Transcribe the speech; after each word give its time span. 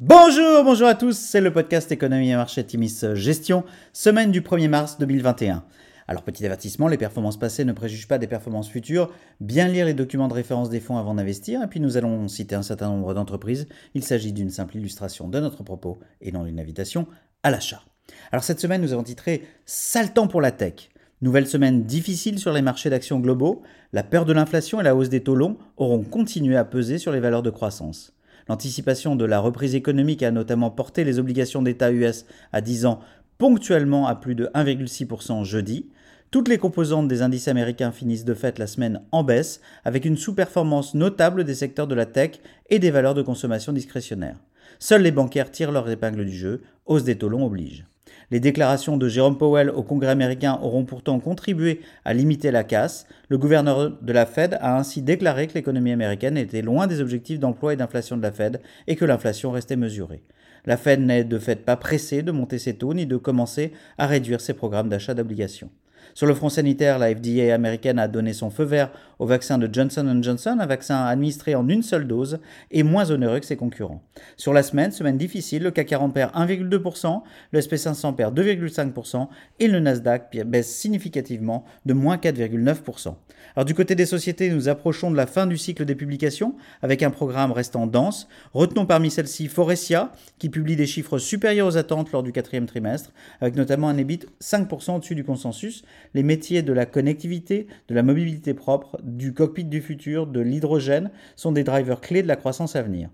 Bonjour, 0.00 0.62
bonjour 0.62 0.86
à 0.86 0.94
tous, 0.94 1.18
c'est 1.18 1.40
le 1.40 1.52
podcast 1.52 1.90
Économie 1.90 2.30
et 2.30 2.36
Marché 2.36 2.62
Timis 2.62 3.00
Gestion, 3.14 3.64
semaine 3.92 4.30
du 4.30 4.42
1er 4.42 4.68
mars 4.68 4.96
2021. 4.98 5.64
Alors 6.06 6.22
petit 6.22 6.46
avertissement, 6.46 6.86
les 6.86 6.96
performances 6.96 7.36
passées 7.36 7.64
ne 7.64 7.72
préjugent 7.72 8.06
pas 8.06 8.18
des 8.18 8.28
performances 8.28 8.68
futures, 8.68 9.10
bien 9.40 9.66
lire 9.66 9.86
les 9.86 9.94
documents 9.94 10.28
de 10.28 10.34
référence 10.34 10.70
des 10.70 10.78
fonds 10.78 10.98
avant 10.98 11.14
d'investir, 11.14 11.64
et 11.64 11.66
puis 11.66 11.80
nous 11.80 11.96
allons 11.96 12.28
citer 12.28 12.54
un 12.54 12.62
certain 12.62 12.90
nombre 12.90 13.12
d'entreprises, 13.12 13.66
il 13.94 14.04
s'agit 14.04 14.32
d'une 14.32 14.50
simple 14.50 14.76
illustration 14.76 15.26
de 15.26 15.40
notre 15.40 15.64
propos 15.64 15.98
et 16.20 16.30
non 16.30 16.44
d'une 16.44 16.60
invitation 16.60 17.08
à 17.42 17.50
l'achat. 17.50 17.82
Alors 18.30 18.44
cette 18.44 18.60
semaine 18.60 18.82
nous 18.82 18.92
avons 18.92 19.02
titré 19.02 19.48
Sale 19.66 20.12
temps 20.12 20.28
pour 20.28 20.40
la 20.40 20.52
tech. 20.52 20.90
Nouvelle 21.22 21.48
semaine 21.48 21.82
difficile 21.82 22.38
sur 22.38 22.52
les 22.52 22.62
marchés 22.62 22.88
d'actions 22.88 23.18
globaux, 23.18 23.62
la 23.92 24.04
peur 24.04 24.26
de 24.26 24.32
l'inflation 24.32 24.80
et 24.80 24.84
la 24.84 24.94
hausse 24.94 25.08
des 25.08 25.24
taux 25.24 25.34
longs 25.34 25.58
auront 25.76 26.04
continué 26.04 26.56
à 26.56 26.64
peser 26.64 26.98
sur 26.98 27.10
les 27.10 27.18
valeurs 27.18 27.42
de 27.42 27.50
croissance. 27.50 28.12
L'anticipation 28.48 29.16
de 29.16 29.24
la 29.24 29.40
reprise 29.40 29.74
économique 29.74 30.22
a 30.22 30.30
notamment 30.30 30.70
porté 30.70 31.04
les 31.04 31.18
obligations 31.18 31.62
d'État 31.62 31.92
US 31.92 32.24
à 32.52 32.60
10 32.60 32.86
ans 32.86 33.00
ponctuellement 33.38 34.06
à 34.06 34.14
plus 34.14 34.34
de 34.34 34.50
1,6% 34.54 35.44
jeudi. 35.44 35.86
Toutes 36.30 36.48
les 36.48 36.58
composantes 36.58 37.08
des 37.08 37.22
indices 37.22 37.48
américains 37.48 37.92
finissent 37.92 38.24
de 38.24 38.34
fait 38.34 38.58
la 38.58 38.66
semaine 38.66 39.00
en 39.12 39.24
baisse, 39.24 39.60
avec 39.84 40.04
une 40.04 40.16
sous-performance 40.16 40.94
notable 40.94 41.44
des 41.44 41.54
secteurs 41.54 41.86
de 41.86 41.94
la 41.94 42.04
tech 42.04 42.32
et 42.68 42.78
des 42.78 42.90
valeurs 42.90 43.14
de 43.14 43.22
consommation 43.22 43.72
discrétionnaire. 43.72 44.36
Seuls 44.78 45.02
les 45.02 45.12
bancaires 45.12 45.50
tirent 45.50 45.72
leur 45.72 45.88
épingle 45.88 46.24
du 46.26 46.36
jeu, 46.36 46.62
hausse 46.86 47.04
des 47.04 47.16
taux 47.16 47.28
longs 47.28 47.46
oblige. 47.46 47.86
Les 48.30 48.40
déclarations 48.40 48.96
de 48.96 49.08
Jérôme 49.08 49.38
Powell 49.38 49.70
au 49.70 49.82
Congrès 49.82 50.10
américain 50.10 50.58
auront 50.62 50.84
pourtant 50.84 51.18
contribué 51.20 51.80
à 52.04 52.14
limiter 52.14 52.50
la 52.50 52.64
casse. 52.64 53.06
Le 53.28 53.38
gouverneur 53.38 53.90
de 54.00 54.12
la 54.12 54.26
Fed 54.26 54.58
a 54.60 54.78
ainsi 54.78 55.02
déclaré 55.02 55.46
que 55.46 55.54
l'économie 55.54 55.92
américaine 55.92 56.36
était 56.36 56.62
loin 56.62 56.86
des 56.86 57.00
objectifs 57.00 57.38
d'emploi 57.38 57.72
et 57.72 57.76
d'inflation 57.76 58.16
de 58.16 58.22
la 58.22 58.32
Fed 58.32 58.60
et 58.86 58.96
que 58.96 59.04
l'inflation 59.04 59.50
restait 59.50 59.76
mesurée. 59.76 60.22
La 60.66 60.76
Fed 60.76 61.00
n'est 61.00 61.24
de 61.24 61.38
fait 61.38 61.64
pas 61.64 61.76
pressée 61.76 62.22
de 62.22 62.32
monter 62.32 62.58
ses 62.58 62.74
taux 62.74 62.94
ni 62.94 63.06
de 63.06 63.16
commencer 63.16 63.72
à 63.96 64.06
réduire 64.06 64.40
ses 64.40 64.54
programmes 64.54 64.88
d'achat 64.88 65.14
d'obligations. 65.14 65.70
Sur 66.14 66.26
le 66.26 66.34
front 66.34 66.48
sanitaire, 66.48 66.98
la 66.98 67.14
FDA 67.14 67.54
américaine 67.54 67.98
a 67.98 68.08
donné 68.08 68.32
son 68.32 68.50
feu 68.50 68.64
vert 68.64 68.90
au 69.18 69.26
vaccin 69.26 69.58
de 69.58 69.68
Johnson 69.72 70.18
Johnson, 70.22 70.58
un 70.60 70.66
vaccin 70.66 71.04
administré 71.04 71.54
en 71.54 71.68
une 71.68 71.82
seule 71.82 72.06
dose 72.06 72.38
et 72.70 72.82
moins 72.82 73.10
onéreux 73.10 73.40
que 73.40 73.46
ses 73.46 73.56
concurrents. 73.56 74.02
Sur 74.36 74.52
la 74.52 74.62
semaine, 74.62 74.92
semaine 74.92 75.18
difficile, 75.18 75.62
le 75.62 75.70
CAC 75.70 75.88
40 75.88 76.14
perd 76.14 76.32
1,2%, 76.34 77.22
le 77.50 77.60
SP500 77.60 78.14
perd 78.14 78.38
2,5% 78.38 79.28
et 79.58 79.68
le 79.68 79.80
Nasdaq 79.80 80.36
baisse 80.46 80.74
significativement 80.74 81.64
de 81.86 81.94
moins 81.94 82.16
4,9%. 82.16 83.14
Alors 83.56 83.64
du 83.64 83.74
côté 83.74 83.94
des 83.94 84.06
sociétés, 84.06 84.50
nous 84.50 84.68
approchons 84.68 85.10
de 85.10 85.16
la 85.16 85.26
fin 85.26 85.46
du 85.46 85.56
cycle 85.56 85.84
des 85.84 85.94
publications 85.94 86.54
avec 86.82 87.02
un 87.02 87.10
programme 87.10 87.52
restant 87.52 87.86
dense. 87.86 88.28
Retenons 88.52 88.86
parmi 88.86 89.10
celles-ci 89.10 89.48
Forestia, 89.48 90.12
qui 90.38 90.48
publie 90.48 90.76
des 90.76 90.86
chiffres 90.86 91.18
supérieurs 91.18 91.66
aux 91.66 91.76
attentes 91.76 92.12
lors 92.12 92.22
du 92.22 92.32
quatrième 92.32 92.66
trimestre, 92.66 93.12
avec 93.40 93.56
notamment 93.56 93.88
un 93.88 93.96
EBIT 93.96 94.26
5% 94.40 94.96
au-dessus 94.96 95.14
du 95.14 95.24
consensus, 95.24 95.82
les 96.14 96.22
métiers 96.22 96.62
de 96.62 96.72
la 96.72 96.86
connectivité, 96.86 97.66
de 97.88 97.94
la 97.94 98.02
mobilité 98.02 98.54
propre, 98.54 98.98
du 99.02 99.34
cockpit 99.34 99.64
du 99.64 99.80
futur, 99.80 100.26
de 100.26 100.40
l'hydrogène 100.40 101.10
sont 101.36 101.52
des 101.52 101.64
drivers 101.64 102.00
clés 102.00 102.22
de 102.22 102.28
la 102.28 102.36
croissance 102.36 102.76
à 102.76 102.82
venir. 102.82 103.10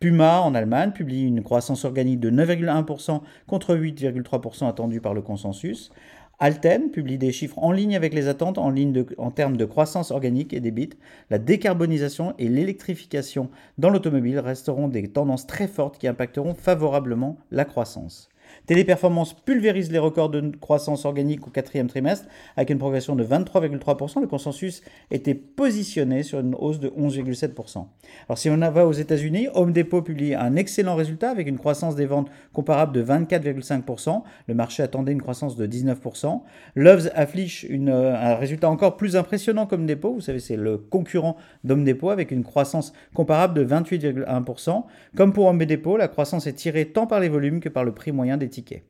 Puma, 0.00 0.40
en 0.40 0.54
Allemagne, 0.54 0.90
publie 0.90 1.22
une 1.22 1.44
croissance 1.44 1.84
organique 1.84 2.18
de 2.18 2.30
9,1% 2.30 3.20
contre 3.46 3.76
8,3% 3.76 4.66
attendu 4.66 5.00
par 5.00 5.14
le 5.14 5.22
consensus. 5.22 5.92
Alten 6.40 6.90
publie 6.90 7.18
des 7.18 7.30
chiffres 7.30 7.60
en 7.60 7.70
ligne 7.70 7.94
avec 7.94 8.12
les 8.12 8.26
attentes 8.26 8.58
en 8.58 9.30
termes 9.30 9.56
de 9.56 9.64
croissance 9.64 10.10
organique 10.10 10.52
et 10.52 10.58
des 10.58 10.72
bits. 10.72 10.90
La 11.30 11.38
décarbonisation 11.38 12.34
et 12.40 12.48
l'électrification 12.48 13.48
dans 13.78 13.90
l'automobile 13.90 14.40
resteront 14.40 14.88
des 14.88 15.06
tendances 15.06 15.46
très 15.46 15.68
fortes 15.68 15.98
qui 15.98 16.08
impacteront 16.08 16.54
favorablement 16.54 17.38
la 17.52 17.64
croissance. 17.64 18.28
Téléperformance 18.66 19.34
pulvérise 19.34 19.90
les 19.90 19.98
records 19.98 20.30
de 20.30 20.52
croissance 20.60 21.04
organique 21.04 21.46
au 21.46 21.50
quatrième 21.50 21.88
trimestre 21.88 22.26
avec 22.56 22.70
une 22.70 22.78
progression 22.78 23.16
de 23.16 23.24
23,3%. 23.24 24.20
Le 24.20 24.26
consensus 24.26 24.82
était 25.10 25.34
positionné 25.34 26.22
sur 26.22 26.40
une 26.40 26.54
hausse 26.54 26.80
de 26.80 26.88
11,7%. 26.88 27.86
Alors 28.28 28.38
si 28.38 28.50
on 28.50 28.56
va 28.56 28.86
aux 28.86 28.92
États-Unis, 28.92 29.48
Home 29.54 29.72
Depot 29.72 30.02
publie 30.02 30.34
un 30.34 30.56
excellent 30.56 30.94
résultat 30.94 31.30
avec 31.30 31.48
une 31.48 31.58
croissance 31.58 31.96
des 31.96 32.06
ventes 32.06 32.30
comparable 32.52 32.92
de 32.92 33.02
24,5%. 33.02 34.22
Le 34.46 34.54
marché 34.54 34.82
attendait 34.82 35.12
une 35.12 35.22
croissance 35.22 35.56
de 35.56 35.66
19%. 35.66 36.40
Loves 36.76 37.10
affiche 37.14 37.64
une, 37.64 37.90
un 37.90 38.34
résultat 38.36 38.70
encore 38.70 38.96
plus 38.96 39.16
impressionnant 39.16 39.66
comme 39.66 39.86
Depot. 39.86 40.14
Vous 40.14 40.20
savez, 40.20 40.40
c'est 40.40 40.56
le 40.56 40.78
concurrent 40.78 41.36
d'Home 41.64 41.84
Depot 41.84 42.10
avec 42.10 42.30
une 42.30 42.44
croissance 42.44 42.92
comparable 43.14 43.54
de 43.54 43.64
28,1%. 43.64 44.84
Comme 45.16 45.32
pour 45.32 45.46
Home 45.46 45.64
Depot, 45.64 45.96
la 45.96 46.08
croissance 46.08 46.46
est 46.46 46.52
tirée 46.52 46.86
tant 46.86 47.06
par 47.06 47.20
les 47.20 47.28
volumes 47.28 47.60
que 47.60 47.68
par 47.68 47.84
le 47.84 47.92
prix 47.92 48.12
moyen 48.12 48.36
tickets. 48.48 48.84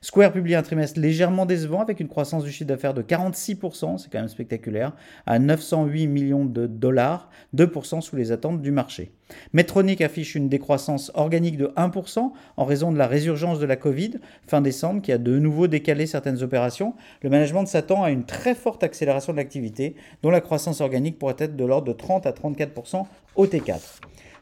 Square 0.00 0.32
publie 0.32 0.54
un 0.54 0.62
trimestre 0.62 1.00
légèrement 1.00 1.44
décevant 1.44 1.80
avec 1.80 1.98
une 1.98 2.06
croissance 2.06 2.44
du 2.44 2.52
chiffre 2.52 2.68
d'affaires 2.68 2.94
de 2.94 3.02
46%, 3.02 3.98
c'est 3.98 4.10
quand 4.10 4.20
même 4.20 4.28
spectaculaire, 4.28 4.94
à 5.26 5.40
908 5.40 6.06
millions 6.06 6.44
de 6.44 6.66
dollars, 6.66 7.30
2% 7.56 8.00
sous 8.00 8.14
les 8.14 8.30
attentes 8.30 8.62
du 8.62 8.70
marché. 8.70 9.10
Medtronic 9.52 10.00
affiche 10.00 10.36
une 10.36 10.48
décroissance 10.48 11.10
organique 11.14 11.56
de 11.56 11.66
1% 11.76 12.30
en 12.56 12.64
raison 12.64 12.92
de 12.92 12.98
la 12.98 13.08
résurgence 13.08 13.58
de 13.58 13.66
la 13.66 13.76
Covid 13.76 14.12
fin 14.46 14.60
décembre 14.60 15.02
qui 15.02 15.10
a 15.10 15.18
de 15.18 15.38
nouveau 15.38 15.66
décalé 15.66 16.06
certaines 16.06 16.42
opérations. 16.42 16.94
Le 17.22 17.28
management 17.28 17.66
s'attend 17.66 18.04
à 18.04 18.10
une 18.10 18.24
très 18.24 18.54
forte 18.54 18.84
accélération 18.84 19.32
de 19.32 19.38
l'activité 19.38 19.96
dont 20.22 20.30
la 20.30 20.40
croissance 20.40 20.80
organique 20.80 21.18
pourrait 21.18 21.36
être 21.38 21.56
de 21.56 21.64
l'ordre 21.64 21.88
de 21.88 21.92
30 21.92 22.24
à 22.26 22.30
34% 22.30 23.04
au 23.34 23.46
T4. 23.46 23.80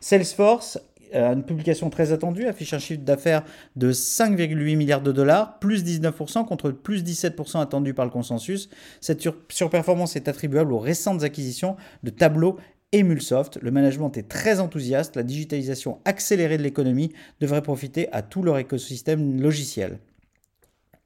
Salesforce 0.00 0.78
une 1.12 1.44
publication 1.44 1.90
très 1.90 2.12
attendue, 2.12 2.46
affiche 2.46 2.74
un 2.74 2.78
chiffre 2.78 3.02
d'affaires 3.02 3.42
de 3.76 3.92
5,8 3.92 4.76
milliards 4.76 5.02
de 5.02 5.12
dollars, 5.12 5.58
plus 5.58 5.84
19% 5.84 6.44
contre 6.46 6.70
plus 6.70 7.02
17% 7.02 7.60
attendu 7.60 7.94
par 7.94 8.04
le 8.04 8.10
consensus. 8.10 8.68
Cette 9.00 9.28
surperformance 9.48 10.16
est 10.16 10.28
attribuable 10.28 10.72
aux 10.72 10.78
récentes 10.78 11.22
acquisitions 11.22 11.76
de 12.02 12.10
Tableau 12.10 12.58
et 12.92 13.02
Mulsoft. 13.02 13.58
Le 13.62 13.70
management 13.70 14.16
est 14.16 14.28
très 14.28 14.60
enthousiaste, 14.60 15.16
la 15.16 15.22
digitalisation 15.22 16.00
accélérée 16.04 16.58
de 16.58 16.62
l'économie 16.62 17.12
devrait 17.40 17.62
profiter 17.62 18.10
à 18.12 18.22
tout 18.22 18.42
leur 18.42 18.58
écosystème 18.58 19.40
logiciel. 19.40 19.98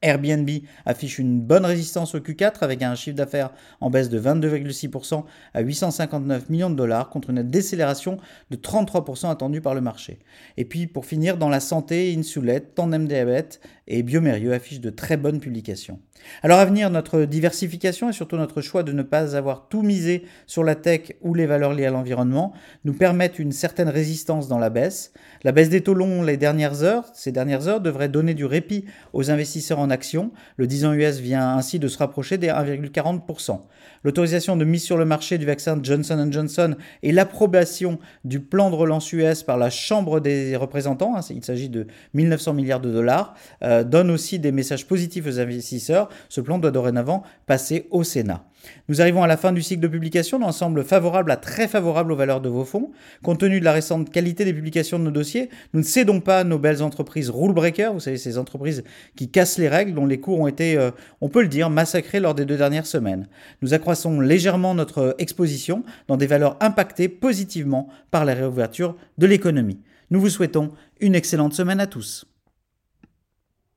Airbnb 0.01 0.49
affiche 0.85 1.19
une 1.19 1.41
bonne 1.41 1.65
résistance 1.65 2.15
au 2.15 2.19
Q4 2.19 2.55
avec 2.61 2.81
un 2.81 2.95
chiffre 2.95 3.15
d'affaires 3.15 3.51
en 3.79 3.89
baisse 3.89 4.09
de 4.09 4.19
22,6% 4.19 5.23
à 5.53 5.61
859 5.61 6.49
millions 6.49 6.69
de 6.69 6.75
dollars 6.75 7.09
contre 7.09 7.29
une 7.29 7.43
décélération 7.43 8.17
de 8.49 8.55
33% 8.55 9.29
attendue 9.29 9.61
par 9.61 9.75
le 9.75 9.81
marché. 9.81 10.19
Et 10.57 10.65
puis 10.65 10.87
pour 10.87 11.05
finir, 11.05 11.37
dans 11.37 11.49
la 11.49 11.59
santé, 11.59 12.15
Insulet, 12.17 12.61
Tandem 12.61 13.07
Diabète 13.07 13.61
et 13.91 14.03
Biomérieux 14.03 14.53
affichent 14.53 14.79
de 14.79 14.89
très 14.89 15.17
bonnes 15.17 15.41
publications. 15.41 15.99
Alors 16.43 16.59
à 16.59 16.65
venir, 16.65 16.89
notre 16.89 17.23
diversification 17.23 18.09
et 18.09 18.13
surtout 18.13 18.37
notre 18.37 18.61
choix 18.61 18.83
de 18.83 18.93
ne 18.93 19.03
pas 19.03 19.35
avoir 19.35 19.67
tout 19.67 19.81
misé 19.81 20.23
sur 20.47 20.63
la 20.63 20.75
tech 20.75 21.13
ou 21.21 21.33
les 21.33 21.45
valeurs 21.45 21.73
liées 21.73 21.87
à 21.87 21.91
l'environnement 21.91 22.53
nous 22.85 22.93
permettent 22.93 23.37
une 23.37 23.51
certaine 23.51 23.89
résistance 23.89 24.47
dans 24.47 24.59
la 24.59 24.69
baisse. 24.69 25.11
La 25.43 25.51
baisse 25.51 25.69
des 25.69 25.81
taux 25.81 25.93
longs 25.93 26.23
les 26.23 26.37
dernières 26.37 26.83
heures, 26.83 27.05
ces 27.13 27.33
dernières 27.33 27.67
heures 27.67 27.81
devrait 27.81 28.07
donner 28.07 28.33
du 28.33 28.45
répit 28.45 28.85
aux 29.11 29.29
investisseurs 29.29 29.79
en 29.79 29.89
action. 29.89 30.31
Le 30.55 30.67
10 30.67 30.85
ans 30.85 30.93
US 30.93 31.19
vient 31.19 31.57
ainsi 31.57 31.77
de 31.77 31.87
se 31.87 31.97
rapprocher 31.97 32.37
des 32.37 32.47
1,40%. 32.47 33.59
L'autorisation 34.03 34.57
de 34.57 34.65
mise 34.65 34.83
sur 34.83 34.97
le 34.97 35.05
marché 35.05 35.37
du 35.37 35.45
vaccin 35.45 35.77
Johnson 35.81 36.27
Johnson 36.31 36.75
et 37.03 37.11
l'approbation 37.11 37.99
du 38.23 38.39
plan 38.39 38.69
de 38.69 38.75
relance 38.75 39.11
US 39.13 39.43
par 39.43 39.57
la 39.57 39.69
Chambre 39.69 40.19
des 40.19 40.55
représentants, 40.55 41.15
hein, 41.15 41.21
il 41.29 41.43
s'agit 41.43 41.69
de 41.69 41.87
1900 42.13 42.53
milliards 42.53 42.79
de 42.79 42.91
dollars, 42.91 43.35
euh, 43.63 43.80
donnent 43.83 44.11
aussi 44.11 44.39
des 44.39 44.51
messages 44.51 44.87
positifs 44.87 45.25
aux 45.27 45.39
investisseurs. 45.39 46.09
Ce 46.29 46.41
plan 46.41 46.57
doit 46.57 46.71
dorénavant 46.71 47.23
passer 47.45 47.87
au 47.91 48.03
Sénat. 48.03 48.45
Nous 48.89 49.01
arrivons 49.01 49.23
à 49.23 49.27
la 49.27 49.37
fin 49.37 49.51
du 49.51 49.61
cycle 49.61 49.81
de 49.81 49.87
publication 49.87 50.39
d'ensemble 50.39 50.83
favorable 50.83 51.31
à 51.31 51.37
très 51.37 51.67
favorable 51.67 52.11
aux 52.11 52.15
valeurs 52.15 52.41
de 52.41 52.49
vos 52.49 52.65
fonds. 52.65 52.91
Compte 53.23 53.39
tenu 53.39 53.59
de 53.59 53.65
la 53.65 53.71
récente 53.71 54.11
qualité 54.11 54.45
des 54.45 54.53
publications 54.53 54.99
de 54.99 55.03
nos 55.03 55.11
dossiers, 55.11 55.49
nous 55.73 55.79
ne 55.79 55.85
cédons 55.85 56.19
pas 56.19 56.43
nos 56.43 56.59
belles 56.59 56.83
entreprises 56.83 57.29
rule 57.29 57.53
breakers, 57.53 57.93
vous 57.93 57.99
savez, 57.99 58.17
ces 58.17 58.37
entreprises 58.37 58.83
qui 59.15 59.29
cassent 59.29 59.57
les 59.57 59.69
règles, 59.69 59.93
dont 59.93 60.05
les 60.05 60.19
cours 60.19 60.39
ont 60.39 60.47
été, 60.47 60.77
euh, 60.77 60.91
on 61.21 61.29
peut 61.29 61.41
le 61.41 61.47
dire, 61.47 61.69
massacrés 61.69 62.19
lors 62.19 62.35
des 62.35 62.45
deux 62.45 62.57
dernières 62.57 62.85
semaines. 62.85 63.27
Nous 63.61 63.73
accroissons 63.73 64.19
légèrement 64.19 64.75
notre 64.75 65.15
exposition 65.17 65.83
dans 66.07 66.17
des 66.17 66.27
valeurs 66.27 66.57
impactées 66.59 67.09
positivement 67.09 67.87
par 68.11 68.25
la 68.25 68.33
réouverture 68.33 68.95
de 69.17 69.25
l'économie. 69.25 69.79
Nous 70.11 70.19
vous 70.19 70.29
souhaitons 70.29 70.71
une 70.99 71.15
excellente 71.15 71.53
semaine 71.53 71.79
à 71.79 71.87
tous. 71.87 72.30